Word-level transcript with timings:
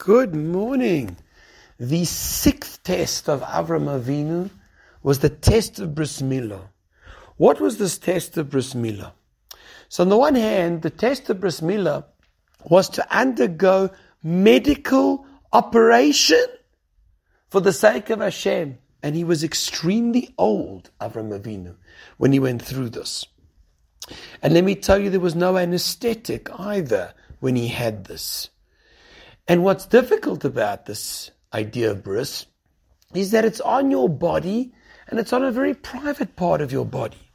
Good 0.00 0.34
morning. 0.34 1.18
The 1.78 2.06
sixth 2.06 2.82
test 2.82 3.28
of 3.28 3.42
Avram 3.42 3.84
Avinu 3.84 4.48
was 5.02 5.18
the 5.18 5.28
test 5.28 5.78
of 5.78 5.94
Bris. 5.94 6.22
What 7.36 7.60
was 7.60 7.76
this 7.76 7.98
test 7.98 8.38
of 8.38 8.48
Bris? 8.48 8.74
So 9.90 10.02
on 10.02 10.08
the 10.08 10.16
one 10.16 10.36
hand, 10.36 10.80
the 10.80 10.88
test 10.88 11.28
of 11.28 11.40
Bris 11.40 11.60
was 11.60 12.88
to 12.88 13.14
undergo 13.14 13.90
medical 14.22 15.26
operation 15.52 16.46
for 17.50 17.60
the 17.60 17.74
sake 17.74 18.08
of 18.08 18.20
Hashem. 18.20 18.78
And 19.02 19.14
he 19.14 19.22
was 19.22 19.44
extremely 19.44 20.34
old, 20.38 20.88
Avram 20.98 21.38
Avinu, 21.38 21.74
when 22.16 22.32
he 22.32 22.38
went 22.38 22.62
through 22.62 22.88
this. 22.88 23.26
And 24.40 24.54
let 24.54 24.64
me 24.64 24.76
tell 24.76 24.98
you, 24.98 25.10
there 25.10 25.20
was 25.20 25.34
no 25.34 25.58
anesthetic 25.58 26.48
either 26.58 27.12
when 27.40 27.54
he 27.54 27.68
had 27.68 28.06
this. 28.06 28.48
And 29.50 29.64
what's 29.64 29.84
difficult 29.84 30.44
about 30.44 30.86
this 30.86 31.32
idea 31.52 31.90
of 31.90 32.04
bris 32.04 32.46
is 33.12 33.32
that 33.32 33.44
it's 33.44 33.60
on 33.60 33.90
your 33.90 34.08
body 34.08 34.72
and 35.08 35.18
it's 35.18 35.32
on 35.32 35.42
a 35.42 35.50
very 35.50 35.74
private 35.74 36.36
part 36.36 36.60
of 36.60 36.70
your 36.70 36.84
body. 36.84 37.32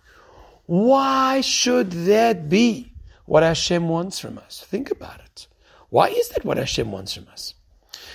Why 0.66 1.42
should 1.42 1.92
that 1.92 2.48
be 2.48 2.94
what 3.26 3.44
Hashem 3.44 3.90
wants 3.90 4.18
from 4.18 4.38
us? 4.38 4.64
Think 4.66 4.92
about 4.92 5.20
it. 5.20 5.48
Why 5.90 6.08
is 6.08 6.30
that 6.30 6.46
what 6.46 6.56
Hashem 6.56 6.90
wants 6.90 7.14
from 7.14 7.28
us? 7.28 7.54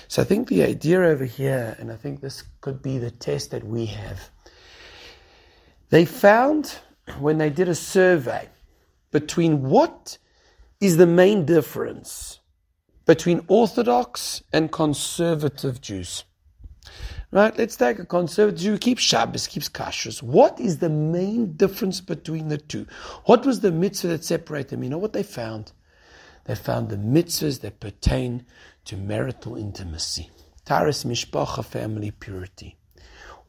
So 0.09 0.23
I 0.23 0.25
think 0.25 0.49
the 0.49 0.63
idea 0.63 1.03
over 1.03 1.27
here, 1.27 1.77
and 1.79 1.93
I 1.93 1.97
think 1.97 2.23
this 2.23 2.43
could 2.63 2.81
be 2.81 2.97
the 2.97 3.11
test 3.11 3.51
that 3.51 3.65
we 3.65 3.85
have, 3.85 4.31
they 5.91 6.07
found 6.07 6.75
when 7.19 7.37
they 7.37 7.51
did 7.51 7.69
a 7.69 7.75
survey 7.75 8.49
between 9.11 9.69
what 9.69 10.17
is 10.81 10.97
the 10.97 11.07
main 11.07 11.45
difference 11.45 12.40
between 13.07 13.45
Orthodox 13.49 14.43
and 14.53 14.71
conservative 14.71 15.81
Jews. 15.81 16.25
Right? 17.33 17.57
Let's 17.57 17.77
take 17.77 18.01
a 18.01 18.05
conservative 18.05 18.61
Jew, 18.61 18.79
keeps 18.79 19.03
Shabbos, 19.03 19.47
keeps 19.47 19.69
kashrus. 19.69 20.23
What 20.23 20.59
is 20.59 20.79
the 20.79 20.89
main 20.89 21.53
difference 21.53 22.01
between 22.01 22.49
the 22.49 22.59
two? 22.59 22.87
What 23.25 23.47
was 23.47 23.61
the 23.61 23.71
mitzvah 23.71 24.09
that 24.09 24.25
separated 24.25 24.71
them? 24.71 24.83
You 24.83 24.91
know 24.91 24.99
what 24.99 25.13
they 25.13 25.23
found? 25.23 25.73
They 26.45 26.57
found 26.57 26.89
the 26.89 26.97
mitzvahs 26.97 27.61
that 27.61 27.79
pertain 27.79 28.47
to 28.87 28.97
marital 28.97 29.57
intimacy. 29.57 30.31
Taharas 30.67 31.05
mishpacha, 31.05 31.65
family 31.65 32.11
purity. 32.11 32.80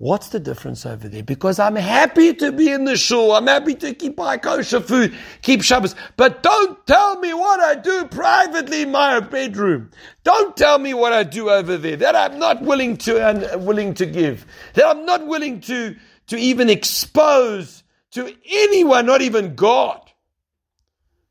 What's 0.02 0.30
the 0.30 0.39
difference 0.39 0.83
over 0.83 1.07
there? 1.07 1.21
Because 1.21 1.59
I'm 1.59 1.75
happy 1.75 2.33
to 2.33 2.52
be 2.52 2.71
in 2.71 2.85
the 2.85 2.97
shul. 2.97 3.33
I'm 3.33 3.45
happy 3.45 3.75
to 3.75 3.94
keep 3.94 4.17
my 4.17 4.35
kosher 4.35 4.80
food, 4.80 5.16
keep 5.44 5.61
Shabbos. 5.61 5.94
But 6.17 6.41
don't 6.41 6.83
tell 6.88 7.19
me 7.19 7.35
what 7.35 7.59
I 7.59 7.75
do 7.75 8.07
privately 8.07 8.81
in 8.81 8.91
my 8.91 9.19
bedroom. 9.19 9.91
Don't 10.23 10.57
tell 10.57 10.79
me 10.79 10.95
what 10.95 11.13
I 11.13 11.22
do 11.22 11.52
over 11.52 11.77
there. 11.77 11.97
That 11.97 12.16
I'm 12.16 12.39
not 12.39 12.63
willing 12.63 12.97
to 12.97 13.23
and 13.23 13.63
willing 13.63 13.94
to 13.94 14.07
give. 14.07 14.47
That 14.73 14.88
I'm 14.88 15.05
not 15.05 15.27
willing 15.27 15.61
to, 15.61 15.95
to 16.29 16.35
even 16.35 16.67
expose 16.67 17.83
to 18.13 18.35
anyone, 18.49 19.05
not 19.05 19.22
even 19.22 19.53
God. 19.53 20.02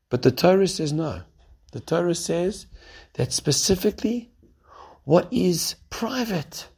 But 0.09 0.21
the 0.21 0.31
Torah 0.31 0.69
says 0.69 0.93
no. 0.93 1.23
The 1.73 1.81
Torah 1.81 2.15
says 2.15 2.67
that 3.15 3.33
specifically 3.33 4.31
what 5.03 5.27
is 5.29 5.75
private 5.89 6.69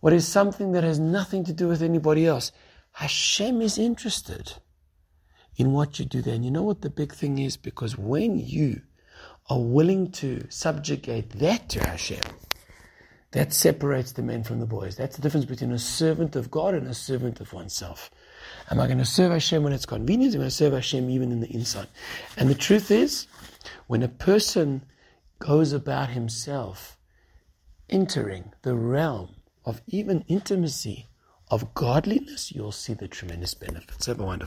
what 0.00 0.12
is 0.12 0.26
something 0.26 0.72
that 0.72 0.84
has 0.84 0.98
nothing 0.98 1.44
to 1.44 1.52
do 1.52 1.68
with 1.68 1.82
anybody 1.82 2.26
else. 2.26 2.52
Hashem 2.92 3.60
is 3.60 3.78
interested 3.78 4.54
in 5.56 5.72
what 5.72 5.98
you 5.98 6.04
do 6.04 6.22
there. 6.22 6.34
And 6.34 6.44
you 6.44 6.50
know 6.50 6.62
what 6.62 6.82
the 6.82 6.90
big 6.90 7.12
thing 7.12 7.38
is? 7.38 7.56
Because 7.56 7.98
when 7.98 8.38
you 8.38 8.82
are 9.50 9.60
willing 9.60 10.10
to 10.12 10.46
subjugate 10.50 11.30
that 11.38 11.68
to 11.70 11.80
Hashem, 11.80 12.20
that 13.32 13.52
separates 13.52 14.12
the 14.12 14.22
men 14.22 14.42
from 14.42 14.58
the 14.58 14.66
boys. 14.66 14.96
That's 14.96 15.16
the 15.16 15.22
difference 15.22 15.44
between 15.44 15.72
a 15.72 15.78
servant 15.78 16.34
of 16.34 16.50
God 16.50 16.74
and 16.74 16.86
a 16.86 16.94
servant 16.94 17.40
of 17.40 17.52
oneself. 17.52 18.10
Am 18.70 18.80
I 18.80 18.86
going 18.86 18.98
to 18.98 19.04
serve 19.04 19.32
Hashem 19.32 19.62
when 19.62 19.72
it's 19.72 19.84
convenient? 19.84 20.34
Am 20.34 20.40
I 20.40 20.44
going 20.44 20.50
to 20.50 20.54
serve 20.54 20.72
Hashem 20.72 21.10
even 21.10 21.32
in 21.32 21.40
the 21.40 21.52
inside? 21.52 21.88
And 22.36 22.48
the 22.48 22.54
truth 22.54 22.90
is, 22.90 23.26
when 23.86 24.02
a 24.02 24.08
person 24.08 24.84
goes 25.40 25.72
about 25.72 26.10
himself 26.10 26.96
entering 27.90 28.52
the 28.62 28.74
realm 28.74 29.34
of 29.68 29.82
even 29.86 30.24
intimacy, 30.28 31.06
of 31.50 31.74
godliness, 31.74 32.50
you'll 32.52 32.72
see 32.72 32.94
the 32.94 33.06
tremendous 33.06 33.52
benefits. 33.52 34.06
Have 34.06 34.18
a 34.18 34.24
wonderful 34.24 34.46